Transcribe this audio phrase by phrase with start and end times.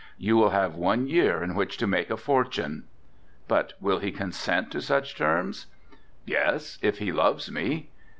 [0.17, 2.85] You will have one year in which to make a fortune."
[3.47, 5.67] "But will he consent to such terms?"
[6.25, 7.91] "Yes, if he loves me."